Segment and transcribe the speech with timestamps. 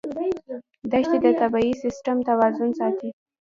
[0.91, 3.09] دښتې د طبعي سیسټم توازن ساتي.